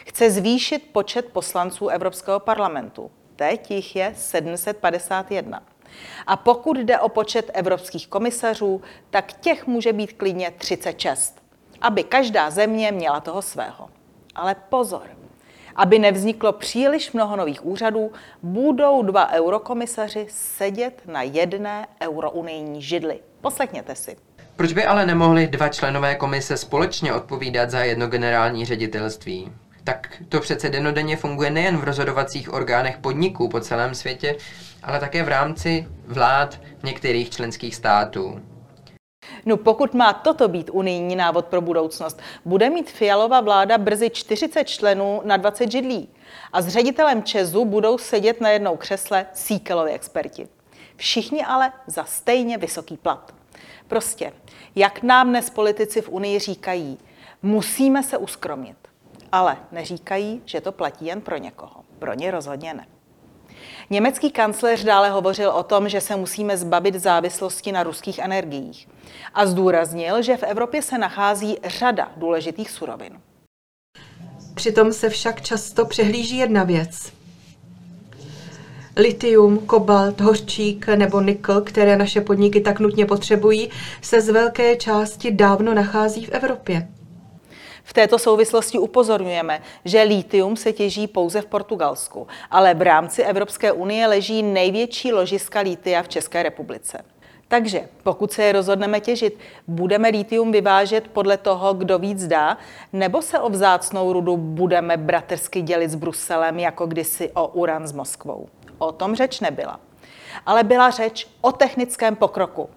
Chce 0.06 0.30
zvýšit 0.30 0.88
počet 0.92 1.26
poslanců 1.32 1.88
Evropského 1.88 2.40
parlamentu. 2.40 3.10
Teď 3.36 3.70
jich 3.70 3.96
je 3.96 4.12
751. 4.16 5.62
A 6.26 6.36
pokud 6.36 6.76
jde 6.76 6.98
o 6.98 7.08
počet 7.08 7.50
evropských 7.54 8.08
komisařů, 8.08 8.82
tak 9.10 9.32
těch 9.32 9.66
může 9.66 9.92
být 9.92 10.12
klidně 10.12 10.52
36, 10.58 11.42
aby 11.80 12.04
každá 12.04 12.50
země 12.50 12.92
měla 12.92 13.20
toho 13.20 13.42
svého. 13.42 13.88
Ale 14.34 14.56
pozor, 14.68 15.06
aby 15.76 15.98
nevzniklo 15.98 16.52
příliš 16.52 17.12
mnoho 17.12 17.36
nových 17.36 17.66
úřadů, 17.66 18.12
budou 18.42 19.02
dva 19.02 19.32
eurokomisaři 19.32 20.26
sedět 20.30 21.02
na 21.06 21.22
jedné 21.22 21.86
eurounijní 22.02 22.82
židli. 22.82 23.20
Poslechněte 23.40 23.94
si. 23.94 24.16
Proč 24.56 24.72
by 24.72 24.84
ale 24.84 25.06
nemohli 25.06 25.46
dva 25.46 25.68
členové 25.68 26.14
komise 26.14 26.56
společně 26.56 27.12
odpovídat 27.12 27.70
za 27.70 27.84
jedno 27.84 28.06
generální 28.06 28.64
ředitelství? 28.64 29.52
Tak 29.86 30.22
to 30.28 30.40
přece 30.40 30.70
denodenně 30.70 31.16
funguje 31.16 31.50
nejen 31.50 31.76
v 31.76 31.84
rozhodovacích 31.84 32.52
orgánech 32.52 32.98
podniků 32.98 33.48
po 33.48 33.60
celém 33.60 33.94
světě, 33.94 34.36
ale 34.82 35.00
také 35.00 35.22
v 35.22 35.28
rámci 35.28 35.88
vlád 36.06 36.60
některých 36.82 37.30
členských 37.30 37.74
států. 37.74 38.40
No 39.44 39.56
pokud 39.56 39.94
má 39.94 40.12
toto 40.12 40.48
být 40.48 40.70
unijní 40.72 41.16
návod 41.16 41.46
pro 41.46 41.60
budoucnost, 41.60 42.20
bude 42.44 42.70
mít 42.70 42.90
Fialová 42.90 43.40
vláda 43.40 43.78
brzy 43.78 44.10
40 44.10 44.64
členů 44.64 45.22
na 45.24 45.36
20 45.36 45.72
židlí. 45.72 46.08
A 46.52 46.62
s 46.62 46.68
ředitelem 46.68 47.22
Česu 47.22 47.64
budou 47.64 47.98
sedět 47.98 48.40
na 48.40 48.50
jednou 48.50 48.76
křesle 48.76 49.26
Síkelovi 49.34 49.90
experti. 49.90 50.48
Všichni 50.96 51.44
ale 51.44 51.72
za 51.86 52.04
stejně 52.04 52.58
vysoký 52.58 52.96
plat. 52.96 53.34
Prostě, 53.88 54.32
jak 54.74 55.02
nám 55.02 55.28
dnes 55.28 55.50
politici 55.50 56.02
v 56.02 56.08
Unii 56.08 56.38
říkají, 56.38 56.98
musíme 57.42 58.02
se 58.02 58.16
uskromnit. 58.16 58.85
Ale 59.32 59.56
neříkají, 59.72 60.42
že 60.44 60.60
to 60.60 60.72
platí 60.72 61.06
jen 61.06 61.20
pro 61.20 61.36
někoho. 61.36 61.84
Pro 61.98 62.14
ně 62.14 62.30
rozhodně 62.30 62.74
ne. 62.74 62.86
Německý 63.90 64.30
kancléř 64.30 64.84
dále 64.84 65.10
hovořil 65.10 65.50
o 65.50 65.62
tom, 65.62 65.88
že 65.88 66.00
se 66.00 66.16
musíme 66.16 66.56
zbavit 66.56 66.94
závislosti 66.94 67.72
na 67.72 67.82
ruských 67.82 68.18
energiích 68.18 68.88
a 69.34 69.46
zdůraznil, 69.46 70.22
že 70.22 70.36
v 70.36 70.42
Evropě 70.42 70.82
se 70.82 70.98
nachází 70.98 71.58
řada 71.64 72.12
důležitých 72.16 72.70
surovin. 72.70 73.20
Přitom 74.54 74.92
se 74.92 75.08
však 75.08 75.40
často 75.40 75.84
přehlíží 75.84 76.36
jedna 76.36 76.64
věc. 76.64 77.12
Litium, 78.96 79.58
kobalt, 79.58 80.20
hořčík 80.20 80.86
nebo 80.86 81.20
nikl, 81.20 81.60
které 81.60 81.96
naše 81.96 82.20
podniky 82.20 82.60
tak 82.60 82.80
nutně 82.80 83.06
potřebují, 83.06 83.70
se 84.02 84.20
z 84.20 84.28
velké 84.28 84.76
části 84.76 85.30
dávno 85.30 85.74
nachází 85.74 86.24
v 86.24 86.28
Evropě. 86.30 86.88
V 87.86 87.92
této 87.92 88.18
souvislosti 88.18 88.78
upozorňujeme, 88.78 89.62
že 89.84 90.02
lítium 90.02 90.56
se 90.56 90.72
těží 90.72 91.06
pouze 91.06 91.40
v 91.40 91.46
Portugalsku, 91.46 92.26
ale 92.50 92.74
v 92.74 92.82
rámci 92.82 93.22
Evropské 93.22 93.72
unie 93.72 94.06
leží 94.06 94.42
největší 94.42 95.12
ložiska 95.12 95.60
lítia 95.60 96.02
v 96.02 96.08
České 96.08 96.42
republice. 96.42 97.04
Takže 97.48 97.88
pokud 98.02 98.32
se 98.32 98.42
je 98.42 98.52
rozhodneme 98.52 99.00
těžit, 99.00 99.38
budeme 99.66 100.08
lítium 100.08 100.52
vyvážet 100.52 101.08
podle 101.08 101.36
toho, 101.36 101.74
kdo 101.74 101.98
víc 101.98 102.26
dá, 102.26 102.58
nebo 102.92 103.22
se 103.22 103.38
o 103.38 103.48
vzácnou 103.48 104.12
rudu 104.12 104.36
budeme 104.36 104.96
bratrsky 104.96 105.62
dělit 105.62 105.90
s 105.90 105.94
Bruselem, 105.94 106.58
jako 106.58 106.86
kdysi 106.86 107.30
o 107.34 107.48
uran 107.48 107.86
s 107.86 107.92
Moskvou. 107.92 108.48
O 108.78 108.92
tom 108.92 109.14
řeč 109.14 109.40
nebyla. 109.40 109.80
Ale 110.46 110.64
byla 110.64 110.90
řeč 110.90 111.28
o 111.40 111.52
technickém 111.52 112.16
pokroku, 112.16 112.68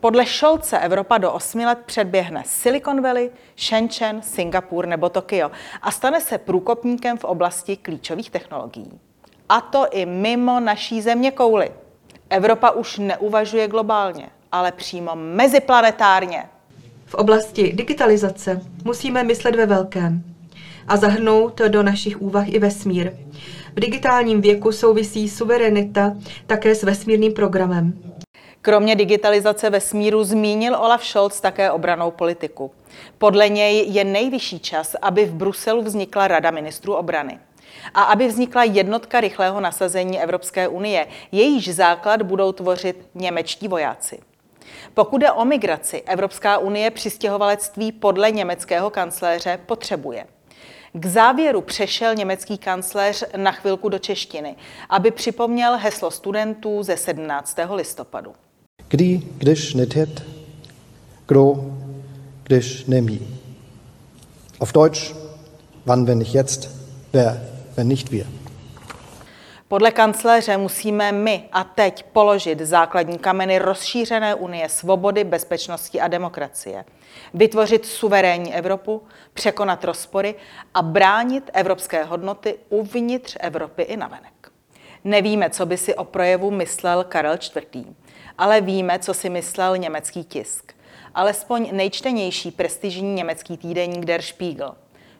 podle 0.00 0.26
Šolce 0.26 0.78
Evropa 0.78 1.18
do 1.18 1.32
8 1.32 1.58
let 1.58 1.78
předběhne 1.86 2.42
Silicon 2.46 3.02
Valley, 3.02 3.30
Shenzhen, 3.58 4.22
Singapur 4.22 4.86
nebo 4.86 5.08
Tokio 5.08 5.50
a 5.82 5.90
stane 5.90 6.20
se 6.20 6.38
průkopníkem 6.38 7.18
v 7.18 7.24
oblasti 7.24 7.76
klíčových 7.76 8.30
technologií. 8.30 9.00
A 9.48 9.60
to 9.60 9.86
i 9.90 10.06
mimo 10.06 10.60
naší 10.60 11.02
země 11.02 11.30
kouly. 11.30 11.70
Evropa 12.30 12.70
už 12.70 12.98
neuvažuje 12.98 13.68
globálně, 13.68 14.30
ale 14.52 14.72
přímo 14.72 15.12
meziplanetárně. 15.14 16.44
V 17.06 17.14
oblasti 17.14 17.72
digitalizace 17.72 18.60
musíme 18.84 19.22
myslet 19.22 19.56
ve 19.56 19.66
velkém 19.66 20.22
a 20.88 20.96
zahrnout 20.96 21.60
do 21.68 21.82
našich 21.82 22.22
úvah 22.22 22.48
i 22.48 22.58
vesmír. 22.58 23.12
V 23.76 23.80
digitálním 23.80 24.40
věku 24.40 24.72
souvisí 24.72 25.28
suverenita 25.28 26.16
také 26.46 26.74
s 26.74 26.82
vesmírným 26.82 27.32
programem. 27.32 28.09
Kromě 28.62 28.96
digitalizace 28.96 29.70
vesmíru 29.70 30.24
zmínil 30.24 30.76
Olaf 30.76 31.04
Scholz 31.04 31.40
také 31.40 31.70
obranou 31.70 32.10
politiku. 32.10 32.70
Podle 33.18 33.48
něj 33.48 33.84
je 33.88 34.04
nejvyšší 34.04 34.60
čas, 34.60 34.96
aby 35.02 35.24
v 35.24 35.34
Bruselu 35.34 35.82
vznikla 35.82 36.28
Rada 36.28 36.50
ministrů 36.50 36.94
obrany 36.94 37.38
a 37.94 38.02
aby 38.02 38.28
vznikla 38.28 38.64
jednotka 38.64 39.20
rychlého 39.20 39.60
nasazení 39.60 40.20
Evropské 40.20 40.68
unie. 40.68 41.06
Jejíž 41.32 41.74
základ 41.74 42.22
budou 42.22 42.52
tvořit 42.52 43.08
němečtí 43.14 43.68
vojáci. 43.68 44.20
Pokud 44.94 45.22
je 45.22 45.32
o 45.32 45.44
migraci, 45.44 46.02
Evropská 46.02 46.58
unie 46.58 46.90
přistěhovalectví 46.90 47.92
podle 47.92 48.30
německého 48.30 48.90
kancléře 48.90 49.58
potřebuje. 49.66 50.26
K 50.92 51.06
závěru 51.06 51.60
přešel 51.60 52.14
německý 52.14 52.58
kancléř 52.58 53.24
na 53.36 53.52
chvilku 53.52 53.88
do 53.88 53.98
češtiny, 53.98 54.56
aby 54.88 55.10
připomněl 55.10 55.76
heslo 55.76 56.10
studentů 56.10 56.82
ze 56.82 56.96
17. 56.96 57.56
listopadu. 57.74 58.34
Kdy, 58.90 59.22
když 59.38 59.74
netet, 59.74 60.22
kdo, 61.26 61.54
když 62.42 62.84
nemí. 62.84 63.40
Auf 64.60 64.72
Deutsch, 64.72 65.14
wann, 65.86 66.06
wenn 66.06 66.18
nicht 66.18 66.34
jetzt, 66.34 66.68
wer, 67.12 67.40
wenn 67.76 67.88
nicht 67.88 68.10
wir. 68.10 68.26
Podle 69.68 69.90
kancléře 69.90 70.56
musíme 70.56 71.12
my 71.12 71.44
a 71.52 71.64
teď 71.64 72.02
položit 72.02 72.60
základní 72.60 73.18
kameny 73.18 73.58
rozšířené 73.58 74.34
unie 74.34 74.68
svobody, 74.68 75.24
bezpečnosti 75.24 76.00
a 76.00 76.08
demokracie. 76.08 76.84
Vytvořit 77.34 77.86
suverénní 77.86 78.54
Evropu, 78.54 79.02
překonat 79.34 79.84
rozpory 79.84 80.34
a 80.74 80.82
bránit 80.82 81.50
evropské 81.52 82.04
hodnoty 82.04 82.58
uvnitř 82.68 83.36
Evropy 83.40 83.82
i 83.82 83.96
navenek. 83.96 84.50
Nevíme, 85.04 85.50
co 85.50 85.66
by 85.66 85.76
si 85.76 85.94
o 85.94 86.04
projevu 86.04 86.50
myslel 86.50 87.04
Karel 87.04 87.34
IV 87.34 87.86
ale 88.40 88.60
víme, 88.60 88.98
co 88.98 89.14
si 89.14 89.30
myslel 89.30 89.78
německý 89.78 90.24
tisk. 90.24 90.72
Alespoň 91.14 91.68
nejčtenější 91.72 92.50
prestižní 92.50 93.14
německý 93.14 93.56
týdeník 93.56 94.04
Der 94.04 94.22
Spiegel. 94.22 94.74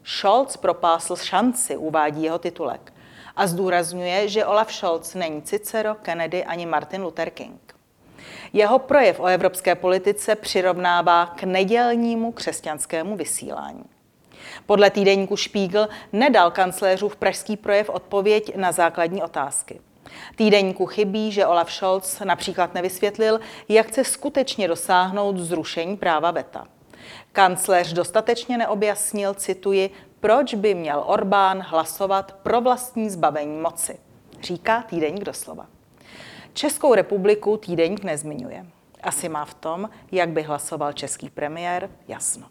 Scholz 0.05 0.57
propásl 0.57 1.17
šanci, 1.17 1.77
uvádí 1.77 2.23
jeho 2.23 2.39
titulek. 2.39 2.93
A 3.37 3.47
zdůrazňuje, 3.47 4.29
že 4.29 4.47
Olaf 4.47 4.73
Scholz 4.73 5.15
není 5.15 5.43
Cicero, 5.43 5.95
Kennedy 5.95 6.45
ani 6.45 6.67
Martin 6.67 7.03
Luther 7.03 7.31
King. 7.31 7.75
Jeho 8.53 8.79
projev 8.79 9.21
o 9.21 9.27
evropské 9.27 9.75
politice 9.75 10.35
přirovnává 10.35 11.27
k 11.27 11.43
nedělnímu 11.43 12.33
křesťanskému 12.33 13.17
vysílání. 13.17 13.85
Podle 14.67 14.91
týdeníku 14.91 15.37
Spiegel 15.37 15.89
nedal 16.13 16.51
kancléřův 16.51 17.17
pražský 17.17 17.57
projev 17.57 17.89
odpověď 17.91 18.57
na 18.57 18.73
základní 18.73 19.23
otázky. 19.23 19.81
Týdeníku 20.37 20.87
chybí, 20.87 21.33
že 21.33 21.47
Olaf 21.47 21.73
Scholz 21.73 22.21
například 22.21 22.75
nevysvětlil, 22.75 23.41
jak 23.69 23.87
chce 23.87 24.05
skutečně 24.05 24.69
dosáhnout 24.69 25.39
zrušení 25.39 25.97
práva 25.97 26.31
VETA. 26.31 26.67
Kancléř 27.33 27.93
dostatečně 27.93 28.59
neobjasnil, 28.59 29.35
cituji, 29.35 29.91
proč 30.21 30.55
by 30.55 30.75
měl 30.75 31.03
Orbán 31.07 31.61
hlasovat 31.61 32.33
pro 32.43 32.61
vlastní 32.61 33.11
zbavení 33.11 33.61
moci, 33.61 33.99
říká 34.43 34.83
týdeník 34.83 35.25
doslova. 35.25 35.67
Českou 36.53 36.95
republiku 36.95 37.57
týdeník 37.57 38.05
nezmiňuje. 38.05 38.67
Asi 39.03 39.29
má 39.29 39.45
v 39.45 39.55
tom, 39.55 39.91
jak 40.13 40.29
by 40.29 40.43
hlasoval 40.43 40.93
český 40.93 41.31
premiér, 41.31 41.91
jasno. 42.09 42.47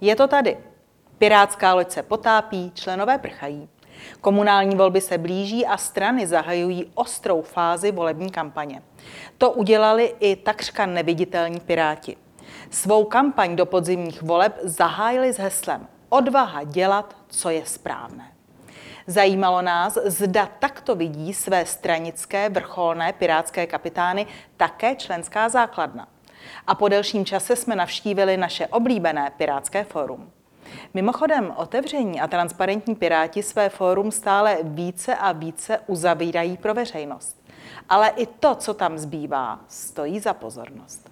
Je 0.00 0.16
to 0.16 0.28
tady. 0.28 0.56
Pirátská 1.24 1.74
loď 1.74 1.90
se 1.90 2.02
potápí, 2.02 2.72
členové 2.74 3.18
prchají. 3.18 3.68
Komunální 4.20 4.76
volby 4.76 5.00
se 5.00 5.18
blíží 5.18 5.66
a 5.66 5.76
strany 5.76 6.26
zahajují 6.26 6.90
ostrou 6.94 7.42
fázi 7.42 7.92
volební 7.92 8.30
kampaně. 8.30 8.82
To 9.38 9.50
udělali 9.50 10.14
i 10.20 10.36
takřka 10.36 10.86
neviditelní 10.86 11.60
piráti. 11.60 12.16
Svou 12.70 13.04
kampaň 13.04 13.56
do 13.56 13.66
podzimních 13.66 14.22
voleb 14.22 14.58
zahájili 14.62 15.32
s 15.32 15.38
heslem 15.38 15.86
Odvaha 16.08 16.64
dělat, 16.64 17.16
co 17.28 17.50
je 17.50 17.66
správné. 17.66 18.32
Zajímalo 19.06 19.62
nás, 19.62 19.98
zda 20.04 20.48
takto 20.58 20.94
vidí 20.94 21.34
své 21.34 21.66
stranické 21.66 22.48
vrcholné 22.48 23.12
pirátské 23.12 23.66
kapitány 23.66 24.26
také 24.56 24.96
členská 24.96 25.48
základna. 25.48 26.08
A 26.66 26.74
po 26.74 26.88
delším 26.88 27.24
čase 27.24 27.56
jsme 27.56 27.76
navštívili 27.76 28.36
naše 28.36 28.66
oblíbené 28.66 29.32
Pirátské 29.36 29.84
fórum. 29.84 30.30
Mimochodem, 30.94 31.52
otevření 31.56 32.20
a 32.20 32.28
transparentní 32.28 32.94
Piráti 32.94 33.42
své 33.42 33.68
fórum 33.68 34.10
stále 34.10 34.58
více 34.62 35.16
a 35.16 35.32
více 35.32 35.78
uzavírají 35.86 36.56
pro 36.56 36.74
veřejnost. 36.74 37.42
Ale 37.88 38.08
i 38.08 38.26
to, 38.26 38.54
co 38.54 38.74
tam 38.74 38.98
zbývá, 38.98 39.60
stojí 39.68 40.20
za 40.20 40.34
pozornost. 40.34 41.10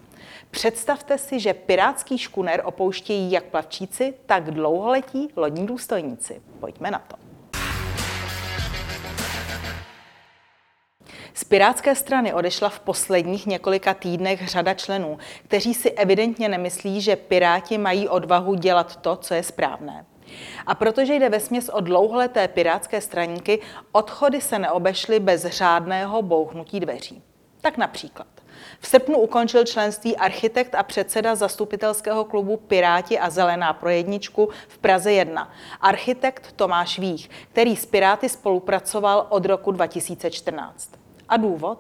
Představte 0.51 1.18
si, 1.18 1.40
že 1.40 1.55
pirátský 1.55 2.18
škuner 2.18 2.62
opouštějí 2.64 3.33
jak 3.33 3.45
plavčíci, 3.45 4.14
tak 4.27 4.51
dlouholetí 4.51 5.29
lodní 5.37 5.66
důstojníci. 5.66 6.42
Pojďme 6.61 6.90
na 6.90 6.99
to. 6.99 7.21
Z 11.35 11.45
Pirátské 11.45 11.95
strany 11.95 12.35
odešla 12.35 12.68
v 12.68 12.81
posledních 12.81 13.47
několika 13.47 13.95
týdnech 13.95 14.49
řada 14.49 14.75
členů, 14.75 15.18
kteří 15.45 15.75
si 15.75 15.90
evidentně 15.90 16.49
nemyslí, 16.49 17.01
že 17.01 17.16
Piráti 17.16 17.79
mají 17.79 18.09
odvahu 18.09 18.55
dělat 18.55 18.97
to, 18.97 19.16
co 19.16 19.35
je 19.35 19.42
správné. 19.42 20.07
A 20.66 20.75
protože 20.75 21.14
jde 21.14 21.29
ve 21.29 21.40
směs 21.40 21.71
o 21.73 21.81
dlouholeté 21.81 22.49
pirátské 22.49 23.01
straníky, 23.01 23.61
odchody 23.92 24.40
se 24.40 24.59
neobešly 24.59 25.21
bez 25.21 25.45
řádného 25.47 26.23
bouchnutí 26.23 26.81
dveří. 26.81 27.23
Tak 27.61 27.77
například. 27.77 28.27
V 28.81 28.87
srpnu 28.87 29.18
ukončil 29.18 29.64
členství 29.64 30.16
architekt 30.16 30.75
a 30.75 30.83
předseda 30.83 31.35
zastupitelského 31.35 32.25
klubu 32.25 32.57
Piráti 32.57 33.18
a 33.18 33.31
Zelená 33.31 33.73
pro 33.73 33.88
jedničku 33.88 34.49
v 34.68 34.79
Praze 34.79 35.12
1, 35.12 35.53
architekt 35.81 36.53
Tomáš 36.57 36.99
Vích, 36.99 37.31
který 37.53 37.77
s 37.77 37.87
Piráty 37.87 38.29
spolupracoval 38.29 39.27
od 39.29 39.47
roku 39.47 39.71
2014. 39.71 41.01
A 41.33 41.37
důvod? 41.37 41.79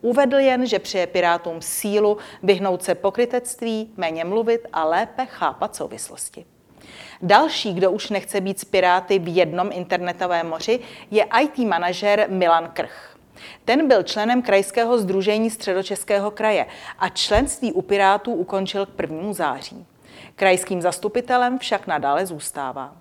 Uvedl 0.00 0.36
jen, 0.36 0.66
že 0.66 0.78
přeje 0.78 1.06
Pirátům 1.06 1.62
sílu 1.62 2.18
vyhnout 2.42 2.82
se 2.82 2.94
pokrytectví, 2.94 3.90
méně 3.96 4.24
mluvit 4.24 4.66
a 4.72 4.84
lépe 4.84 5.26
chápat 5.26 5.76
souvislosti. 5.76 6.44
Další, 7.22 7.74
kdo 7.74 7.90
už 7.90 8.10
nechce 8.10 8.40
být 8.40 8.60
s 8.60 8.64
Piráty 8.64 9.18
v 9.18 9.36
jednom 9.36 9.70
internetovém 9.72 10.48
moři, 10.48 10.80
je 11.10 11.26
IT 11.42 11.58
manažer 11.58 12.26
Milan 12.28 12.70
Krch. 12.72 13.16
Ten 13.64 13.88
byl 13.88 14.02
členem 14.02 14.42
Krajského 14.42 14.98
združení 14.98 15.50
Středočeského 15.50 16.30
kraje 16.30 16.66
a 16.98 17.08
členství 17.08 17.72
u 17.72 17.82
Pirátů 17.82 18.32
ukončil 18.32 18.86
k 18.86 19.00
1. 19.00 19.32
září. 19.32 19.86
Krajským 20.36 20.82
zastupitelem 20.82 21.58
však 21.58 21.86
nadále 21.86 22.26
zůstává. 22.26 22.96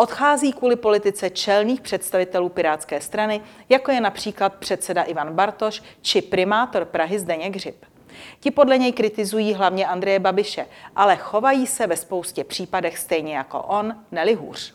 Odchází 0.00 0.52
kvůli 0.52 0.76
politice 0.76 1.30
čelných 1.30 1.80
představitelů 1.80 2.48
Pirátské 2.48 3.00
strany, 3.00 3.40
jako 3.68 3.90
je 3.90 4.00
například 4.00 4.54
předseda 4.54 5.02
Ivan 5.02 5.34
Bartoš 5.34 5.82
či 6.02 6.22
primátor 6.22 6.84
Prahy 6.84 7.18
Zdeněk 7.18 7.56
Hřib. 7.56 7.84
Ti 8.40 8.50
podle 8.50 8.78
něj 8.78 8.92
kritizují 8.92 9.54
hlavně 9.54 9.86
Andreje 9.86 10.18
Babiše, 10.18 10.66
ale 10.96 11.16
chovají 11.16 11.66
se 11.66 11.86
ve 11.86 11.96
spoustě 11.96 12.44
případech 12.44 12.98
stejně 12.98 13.36
jako 13.36 13.62
on, 13.62 13.96
neli 14.12 14.34
hůř. 14.34 14.74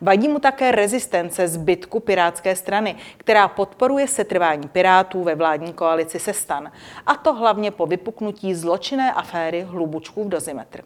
Vadí 0.00 0.28
mu 0.28 0.38
také 0.38 0.72
rezistence 0.72 1.48
zbytku 1.48 2.00
Pirátské 2.00 2.56
strany, 2.56 2.96
která 3.16 3.48
podporuje 3.48 4.08
setrvání 4.08 4.68
Pirátů 4.68 5.22
ve 5.22 5.34
vládní 5.34 5.72
koalici 5.72 6.18
se 6.18 6.32
stan, 6.32 6.72
a 7.06 7.14
to 7.14 7.34
hlavně 7.34 7.70
po 7.70 7.86
vypuknutí 7.86 8.54
zločinné 8.54 9.12
aféry 9.12 9.62
Hlubučků 9.62 10.24
v 10.24 10.28
dozimetr. 10.28 10.82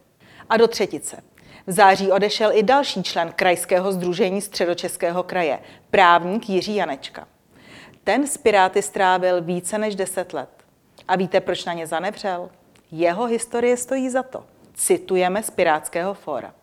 A 0.49 0.57
do 0.57 0.69
třetice. 0.69 1.23
V 1.67 1.73
září 1.73 2.13
odešel 2.13 2.51
i 2.55 2.63
další 2.63 3.03
člen 3.03 3.33
Krajského 3.37 3.93
združení 3.93 4.41
Středočeského 4.41 5.23
kraje, 5.23 5.59
právník 5.91 6.49
Jiří 6.49 6.75
Janečka. 6.75 7.29
Ten 8.05 8.27
s 8.27 8.37
Piráty 8.37 8.83
strávil 8.83 9.43
více 9.43 9.79
než 9.79 9.97
10 9.97 10.33
let. 10.33 10.51
A 11.09 11.17
víte, 11.17 11.41
proč 11.41 11.65
na 11.65 11.73
ně 11.73 11.87
zanevřel? 11.87 12.51
Jeho 12.91 13.27
historie 13.27 13.77
stojí 13.77 14.11
za 14.11 14.23
to. 14.23 14.45
Citujeme 14.75 15.43
z 15.43 15.51
Pirátského 15.51 16.15
fóra. 16.15 16.55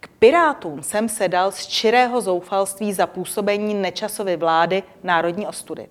K 0.00 0.08
Pirátům 0.08 0.82
jsem 0.82 1.08
se 1.08 1.28
dal 1.28 1.52
z 1.52 1.66
čirého 1.66 2.20
zoufalství 2.20 2.92
za 2.92 3.06
působení 3.06 3.74
nečasovy 3.74 4.36
vlády 4.36 4.82
národní 5.02 5.46
ostudy. 5.46 5.88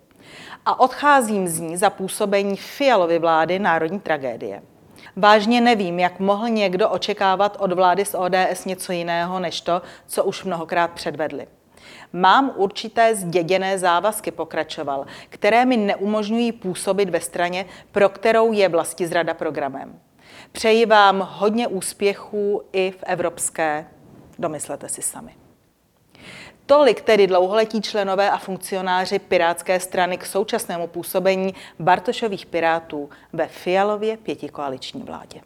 A 0.65 0.80
odcházím 0.80 1.48
z 1.48 1.60
ní 1.60 1.78
za 1.78 1.89
působení 1.89 2.58
Fialovy 2.58 3.19
vlády 3.19 3.60
národní 3.60 4.00
tragédie. 4.00 4.62
Vážně 5.16 5.62
nevím, 5.62 6.00
jak 6.00 6.20
mohl 6.20 6.50
někdo 6.50 6.90
očekávat 6.90 7.58
od 7.60 7.74
vlády 7.74 8.06
z 8.06 8.16
ODS 8.16 8.66
něco 8.66 8.92
jiného, 8.92 9.40
než 9.40 9.62
to, 9.62 9.82
co 10.08 10.24
už 10.24 10.44
mnohokrát 10.44 10.92
předvedli. 10.92 11.48
Mám 12.14 12.52
určité 12.56 13.16
zděděné 13.16 13.80
závazky, 13.80 14.32
pokračoval, 14.32 15.06
které 15.30 15.66
mi 15.66 15.78
neumožňují 15.78 16.52
působit 16.52 17.10
ve 17.10 17.22
straně, 17.22 17.66
pro 17.92 18.10
kterou 18.10 18.52
je 18.52 18.70
vlasti 18.70 19.08
zrada 19.08 19.34
programem. 19.34 20.00
Přeji 20.52 20.86
vám 20.86 21.28
hodně 21.32 21.68
úspěchů 21.68 22.62
i 22.74 22.92
v 22.92 23.04
evropské, 23.04 23.88
domyslete 24.40 24.90
si 24.90 25.02
sami. 25.02 25.32
Tolik 26.70 27.02
tedy 27.02 27.28
dlouholetí 27.28 27.82
členové 27.82 28.32
a 28.32 28.38
funkcionáři 28.38 29.20
Pirátské 29.20 29.80
strany 29.80 30.18
k 30.18 30.26
současnému 30.26 30.88
působení 30.88 31.56
Bartošových 31.80 32.46
Pirátů 32.46 33.10
ve 33.34 33.48
Fialově 33.48 34.18
pětikoaliční 34.18 35.04
vládě. 35.04 35.42